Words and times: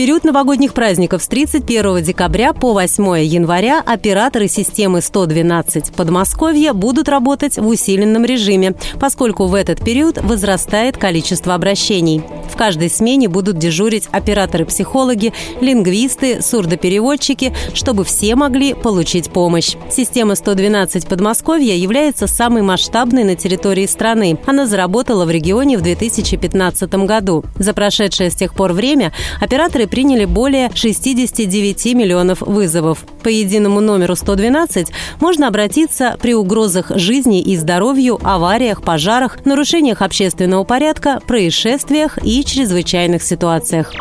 период 0.00 0.24
новогодних 0.24 0.72
праздников 0.72 1.22
с 1.22 1.28
31 1.28 2.02
декабря 2.02 2.54
по 2.54 2.72
8 2.72 3.22
января 3.22 3.82
операторы 3.84 4.48
системы 4.48 5.02
112 5.02 5.92
Подмосковья 5.92 6.72
будут 6.72 7.06
работать 7.06 7.58
в 7.58 7.66
усиленном 7.66 8.24
режиме, 8.24 8.74
поскольку 8.98 9.44
в 9.44 9.54
этот 9.54 9.84
период 9.84 10.16
возрастает 10.22 10.96
количество 10.96 11.54
обращений. 11.54 12.22
В 12.50 12.56
каждой 12.56 12.90
смене 12.90 13.28
будут 13.28 13.58
дежурить 13.58 14.08
операторы-психологи, 14.10 15.32
лингвисты, 15.60 16.42
сурдопереводчики, 16.42 17.54
чтобы 17.74 18.04
все 18.04 18.34
могли 18.34 18.74
получить 18.74 19.30
помощь. 19.30 19.76
Система 19.90 20.34
112 20.34 21.06
Подмосковья 21.06 21.74
является 21.74 22.26
самой 22.26 22.62
масштабной 22.62 23.24
на 23.24 23.36
территории 23.36 23.86
страны. 23.86 24.38
Она 24.46 24.66
заработала 24.66 25.24
в 25.24 25.30
регионе 25.30 25.78
в 25.78 25.82
2015 25.82 26.92
году. 27.06 27.44
За 27.56 27.72
прошедшее 27.72 28.30
с 28.30 28.34
тех 28.34 28.54
пор 28.54 28.72
время 28.72 29.12
операторы 29.40 29.86
приняли 29.86 30.24
более 30.24 30.70
69 30.74 31.94
миллионов 31.94 32.40
вызовов. 32.40 33.04
По 33.22 33.28
единому 33.28 33.80
номеру 33.80 34.16
112 34.16 34.88
можно 35.20 35.48
обратиться 35.48 36.16
при 36.20 36.34
угрозах 36.34 36.90
жизни 36.96 37.40
и 37.40 37.56
здоровью, 37.56 38.18
авариях, 38.22 38.82
пожарах, 38.82 39.44
нарушениях 39.44 40.02
общественного 40.02 40.64
порядка, 40.64 41.20
происшествиях 41.26 42.18
и 42.24 42.39
чрезвычайных 42.44 43.22
ситуациях. 43.22 43.92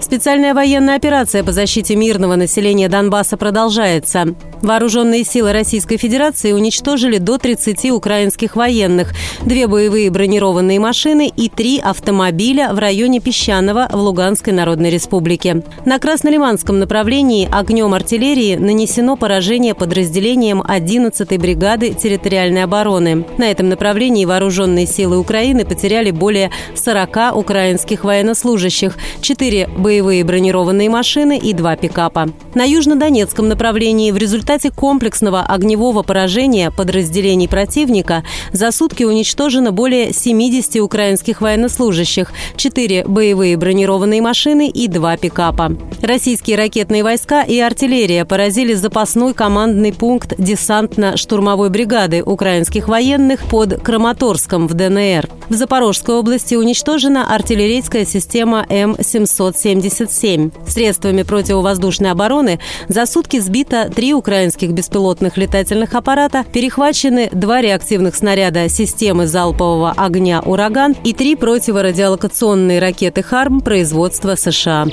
Специальная 0.00 0.54
военная 0.54 0.96
операция 0.96 1.44
по 1.44 1.52
защите 1.52 1.94
мирного 1.94 2.36
населения 2.36 2.88
Донбасса 2.88 3.36
продолжается. 3.36 4.34
Вооруженные 4.62 5.24
силы 5.24 5.52
Российской 5.52 5.96
Федерации 5.96 6.52
уничтожили 6.52 7.16
до 7.16 7.38
30 7.38 7.90
украинских 7.92 8.56
военных, 8.56 9.14
две 9.42 9.66
боевые 9.66 10.10
бронированные 10.10 10.78
машины 10.78 11.32
и 11.34 11.48
три 11.48 11.78
автомобиля 11.78 12.74
в 12.74 12.78
районе 12.78 13.20
Песчаного 13.20 13.88
в 13.90 13.96
Луганской 13.96 14.52
Народной 14.52 14.90
Республике. 14.90 15.62
На 15.86 15.98
Краснолиманском 15.98 16.78
направлении 16.78 17.48
огнем 17.50 17.94
артиллерии 17.94 18.56
нанесено 18.56 19.16
поражение 19.16 19.74
подразделением 19.74 20.60
11-й 20.60 21.38
бригады 21.38 21.94
территориальной 21.94 22.64
обороны. 22.64 23.24
На 23.38 23.50
этом 23.50 23.70
направлении 23.70 24.26
вооруженные 24.26 24.86
силы 24.86 25.18
Украины 25.18 25.64
потеряли 25.64 26.10
более 26.10 26.50
40 26.74 27.34
украинских 27.34 28.04
военнослужащих, 28.04 28.98
4 29.22 29.68
боевые 29.78 30.22
бронированные 30.22 30.90
машины 30.90 31.38
и 31.38 31.54
2 31.54 31.76
пикапа. 31.76 32.28
На 32.54 32.64
южнодонецком 32.64 33.48
направлении 33.48 34.10
в 34.10 34.18
результате 34.18 34.49
результате 34.50 34.74
комплексного 34.74 35.42
огневого 35.42 36.02
поражения 36.02 36.72
подразделений 36.72 37.48
противника 37.48 38.24
за 38.52 38.72
сутки 38.72 39.04
уничтожено 39.04 39.70
более 39.70 40.12
70 40.12 40.80
украинских 40.80 41.40
военнослужащих, 41.40 42.32
4 42.56 43.04
боевые 43.06 43.56
бронированные 43.56 44.20
машины 44.20 44.68
и 44.68 44.88
2 44.88 45.18
пикапа. 45.18 45.76
Российские 46.02 46.56
ракетные 46.56 47.04
войска 47.04 47.42
и 47.42 47.60
артиллерия 47.60 48.24
поразили 48.24 48.74
запасной 48.74 49.34
командный 49.34 49.92
пункт 49.92 50.32
десантно-штурмовой 50.36 51.68
бригады 51.68 52.24
украинских 52.24 52.88
военных 52.88 53.44
под 53.44 53.80
Краматорском 53.80 54.66
в 54.66 54.74
ДНР. 54.74 55.28
В 55.48 55.54
Запорожской 55.54 56.16
области 56.16 56.56
уничтожена 56.56 57.32
артиллерийская 57.32 58.04
система 58.04 58.66
М-777. 58.68 60.50
Средствами 60.68 61.22
противовоздушной 61.22 62.10
обороны 62.10 62.58
за 62.88 63.06
сутки 63.06 63.38
сбито 63.38 63.90
три 63.94 64.12
украинских 64.12 64.39
украинских 64.40 64.72
беспилотных 64.72 65.36
летательных 65.36 65.94
аппарата 65.94 66.46
перехвачены 66.50 67.28
два 67.30 67.60
реактивных 67.60 68.16
снаряда 68.16 68.70
системы 68.70 69.26
залпового 69.26 69.92
огня 69.94 70.40
«Ураган» 70.40 70.96
и 71.04 71.12
три 71.12 71.36
противорадиолокационные 71.36 72.78
ракеты 72.78 73.22
«Харм» 73.22 73.60
производства 73.60 74.36
США. 74.36 74.86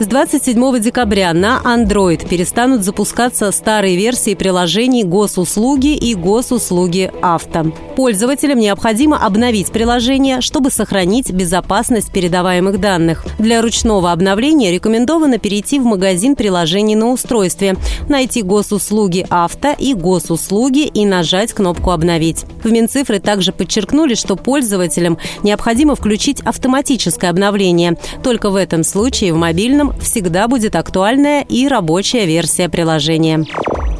С 0.00 0.06
27 0.06 0.80
декабря 0.80 1.32
на 1.32 1.60
Android 1.64 2.28
перестанут 2.28 2.82
запускаться 2.82 3.52
старые 3.52 3.96
версии 3.96 4.34
приложений 4.34 5.04
госуслуги 5.04 5.94
и 5.94 6.16
госуслуги 6.16 7.12
авто. 7.22 7.72
Пользователям 7.94 8.58
необходимо 8.58 9.24
обновить 9.24 9.70
приложение, 9.70 10.40
чтобы 10.40 10.72
сохранить 10.72 11.30
безопасность 11.30 12.10
передаваемых 12.10 12.80
данных. 12.80 13.24
Для 13.38 13.62
ручного 13.62 14.10
обновления 14.10 14.72
рекомендовано 14.72 15.38
перейти 15.38 15.78
в 15.78 15.84
магазин 15.84 16.34
приложений 16.34 16.96
на 16.96 17.12
устройстве, 17.12 17.76
найти 18.08 18.42
госуслуги 18.42 19.24
авто 19.30 19.76
и 19.78 19.94
госуслуги 19.94 20.86
и 20.86 21.06
нажать 21.06 21.52
кнопку 21.52 21.92
«Обновить». 21.92 22.46
В 22.64 22.72
Минцифры 22.72 23.20
также 23.20 23.52
подчеркнули, 23.52 24.14
что 24.14 24.34
пользователям 24.34 25.18
необходимо 25.44 25.94
включить 25.94 26.40
автоматическое 26.40 27.30
обновление. 27.30 27.96
Только 28.24 28.50
в 28.50 28.56
этом 28.56 28.82
случае 28.82 29.32
в 29.32 29.36
мобильном 29.36 29.83
всегда 30.00 30.48
будет 30.48 30.76
актуальная 30.76 31.42
и 31.42 31.68
рабочая 31.68 32.26
версия 32.26 32.68
приложения. 32.68 33.46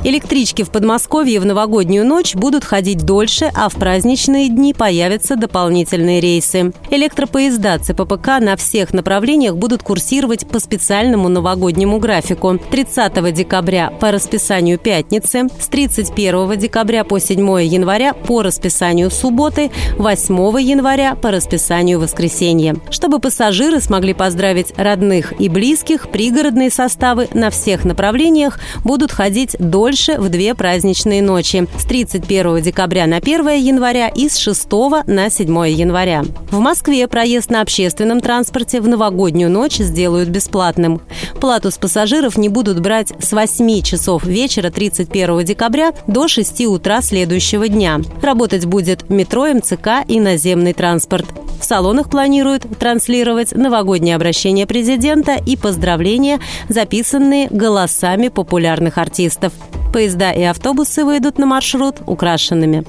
Электрички 0.07 0.63
в 0.65 0.71
Подмосковье 0.71 1.41
в 1.41 1.47
новогоднюю 1.47 2.05
ночь 2.05 2.35
будут 2.35 2.63
ходить 2.63 3.07
дольше, 3.07 3.51
а 3.55 3.71
в 3.71 3.77
праздничные 3.77 4.51
дни 4.51 4.75
появятся 4.75 5.35
дополнительные 5.35 6.21
рейсы. 6.21 6.75
Электропоезда 6.91 7.79
ЦППК 7.79 8.39
на 8.39 8.57
всех 8.57 8.93
направлениях 8.93 9.57
будут 9.57 9.83
курсировать 9.83 10.47
по 10.47 10.61
специальному 10.61 11.31
новогоднему 11.31 11.99
графику. 12.01 12.59
30 12.71 13.33
декабря 13.33 13.91
по 13.99 14.11
расписанию 14.11 14.79
пятницы, 14.79 15.49
с 15.59 15.69
31 15.69 16.59
декабря 16.59 17.05
по 17.05 17.19
7 17.19 17.39
января 17.63 18.13
по 18.13 18.43
расписанию 18.43 19.11
субботы, 19.11 19.71
8 19.97 20.35
января 20.61 21.15
по 21.15 21.31
расписанию 21.31 21.99
воскресенья. 21.99 22.77
Чтобы 22.91 23.21
пассажиры 23.21 23.81
смогли 23.81 24.13
поздравить 24.13 24.75
родных 24.77 25.41
и 25.41 25.49
близких, 25.49 26.11
пригородные 26.11 26.69
составы 26.69 27.27
на 27.33 27.49
всех 27.49 27.87
направлениях 27.87 28.61
будут 28.85 29.11
ходить 29.11 29.57
дольше 29.59 29.94
больше 29.95 30.19
в 30.19 30.29
две 30.29 30.57
праздничные 30.57 31.23
ночи 31.23 31.69
с 31.79 31.85
31 31.85 32.63
декабря 32.63 33.07
на 33.07 33.19
1 33.19 33.49
января 33.61 34.09
и 34.09 34.29
с 34.29 34.39
6 34.39 34.69
на 35.07 35.31
7 35.31 35.69
января. 35.69 36.25
В 36.51 36.59
Москве 36.59 37.07
проезд 37.07 37.49
на 37.49 37.61
общественном 37.61 38.21
транспорте 38.21 38.81
в 38.81 38.89
новогоднюю 38.89 39.53
ночь 39.53 39.77
сделают 39.77 40.31
бесплатным. 40.31 41.01
Плату 41.41 41.71
с 41.71 41.79
пассажиров 41.79 42.37
не 42.37 42.49
будут 42.49 42.81
брать 42.81 43.13
с 43.21 43.33
8 43.33 43.83
часов 43.83 44.25
вечера 44.25 44.71
31 44.71 45.45
декабря 45.45 45.93
до 46.09 46.27
6 46.27 46.67
утра 46.67 47.01
следующего 47.01 47.69
дня. 47.69 48.01
Работать 48.21 48.67
будет 48.67 49.09
метро, 49.09 49.47
МЦК 49.47 50.03
и 50.09 50.19
наземный 50.19 50.73
транспорт. 50.73 51.27
В 51.61 51.65
салонах 51.65 52.11
планируют 52.11 52.67
транслировать 52.81 53.53
новогоднее 53.53 54.17
обращение 54.17 54.67
президента 54.67 55.37
и 55.37 55.57
поздравления, 55.57 56.41
записанные 56.69 57.47
голосами 57.49 58.27
популярных 58.27 58.99
артистов. 58.99 59.53
Поезда 59.95 60.33
и 60.33 60.43
автобусы 60.43 61.05
выйдут 61.05 61.39
на 61.39 61.47
маршрут 61.47 61.99
украшенными. 62.05 62.85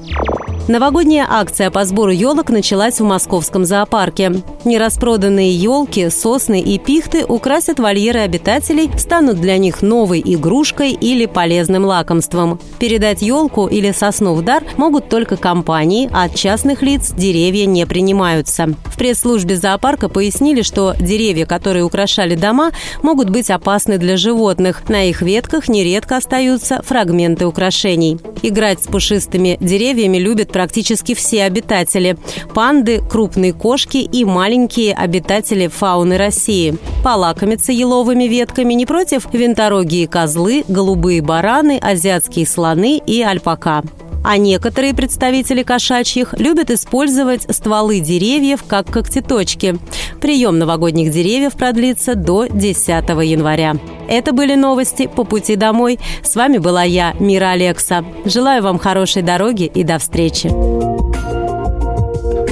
Новогодняя 0.66 1.24
акция 1.30 1.70
по 1.70 1.84
сбору 1.84 2.10
елок 2.10 2.50
началась 2.50 2.98
в 2.98 3.04
московском 3.04 3.64
зоопарке. 3.64 4.42
Нераспроданные 4.66 5.54
елки, 5.54 6.10
сосны 6.10 6.60
и 6.60 6.78
пихты 6.78 7.24
украсят 7.24 7.78
вольеры 7.78 8.18
обитателей, 8.18 8.90
станут 8.98 9.40
для 9.40 9.58
них 9.58 9.80
новой 9.80 10.20
игрушкой 10.24 10.90
или 10.90 11.26
полезным 11.26 11.84
лакомством. 11.84 12.58
Передать 12.80 13.22
елку 13.22 13.68
или 13.68 13.92
сосну 13.92 14.34
в 14.34 14.42
дар 14.42 14.64
могут 14.76 15.08
только 15.08 15.36
компании, 15.36 16.10
а 16.12 16.24
от 16.24 16.34
частных 16.34 16.82
лиц 16.82 17.12
деревья 17.12 17.64
не 17.64 17.86
принимаются. 17.86 18.74
В 18.86 18.98
пресс-службе 18.98 19.54
зоопарка 19.54 20.08
пояснили, 20.08 20.62
что 20.62 20.94
деревья, 20.98 21.46
которые 21.46 21.84
украшали 21.84 22.34
дома, 22.34 22.72
могут 23.02 23.30
быть 23.30 23.50
опасны 23.50 23.98
для 23.98 24.16
животных. 24.16 24.88
На 24.88 25.04
их 25.04 25.22
ветках 25.22 25.68
нередко 25.68 26.16
остаются 26.16 26.82
фрагменты 26.82 27.46
украшений. 27.46 28.18
Играть 28.42 28.82
с 28.82 28.88
пушистыми 28.88 29.58
деревьями 29.60 30.16
любят 30.16 30.50
практически 30.50 31.14
все 31.14 31.44
обитатели. 31.44 32.16
Панды, 32.52 33.00
крупные 33.08 33.52
кошки 33.52 33.98
и 33.98 34.24
маленькие 34.24 34.55
обитатели 34.96 35.68
фауны 35.68 36.16
России. 36.16 36.76
Полакомиться 37.04 37.72
еловыми 37.72 38.24
ветками 38.24 38.72
не 38.72 38.86
против 38.86 39.32
винторогие 39.32 40.08
козлы, 40.08 40.64
голубые 40.66 41.22
бараны, 41.22 41.78
азиатские 41.78 42.46
слоны 42.46 42.98
и 43.04 43.22
альпака. 43.22 43.82
А 44.24 44.38
некоторые 44.38 44.92
представители 44.92 45.62
кошачьих 45.62 46.34
любят 46.36 46.70
использовать 46.70 47.42
стволы 47.54 48.00
деревьев 48.00 48.64
как 48.66 48.90
когтеточки. 48.90 49.78
Прием 50.20 50.58
новогодних 50.58 51.12
деревьев 51.12 51.52
продлится 51.52 52.16
до 52.16 52.46
10 52.46 52.88
января. 52.88 53.76
Это 54.08 54.32
были 54.32 54.56
новости 54.56 55.06
по 55.06 55.22
пути 55.22 55.54
домой. 55.54 56.00
С 56.24 56.34
вами 56.34 56.58
была 56.58 56.82
я, 56.82 57.14
Мира 57.20 57.50
Алекса. 57.50 58.04
Желаю 58.24 58.64
вам 58.64 58.80
хорошей 58.80 59.22
дороги 59.22 59.70
и 59.72 59.84
до 59.84 59.98
встречи. 59.98 60.48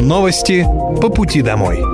Новости 0.00 0.64
по 1.00 1.08
пути 1.08 1.42
домой. 1.42 1.93